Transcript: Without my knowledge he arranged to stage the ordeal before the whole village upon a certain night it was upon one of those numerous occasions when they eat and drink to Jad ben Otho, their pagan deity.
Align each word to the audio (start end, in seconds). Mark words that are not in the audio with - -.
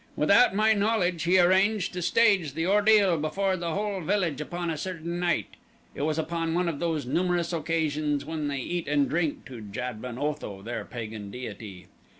Without 0.15 0.55
my 0.55 0.73
knowledge 0.73 1.21
he 1.25 1.37
arranged 1.39 1.93
to 1.93 2.01
stage 2.01 2.55
the 2.55 2.65
ordeal 2.65 3.19
before 3.19 3.55
the 3.55 3.75
whole 3.75 4.01
village 4.01 4.41
upon 4.41 4.71
a 4.71 4.75
certain 4.75 5.19
night 5.19 5.49
it 5.93 6.01
was 6.01 6.17
upon 6.17 6.55
one 6.55 6.67
of 6.67 6.79
those 6.79 7.05
numerous 7.05 7.53
occasions 7.53 8.25
when 8.25 8.47
they 8.47 8.57
eat 8.57 8.87
and 8.87 9.07
drink 9.07 9.45
to 9.45 9.61
Jad 9.61 10.01
ben 10.01 10.17
Otho, 10.17 10.63
their 10.63 10.85
pagan 10.85 11.29
deity. 11.29 11.85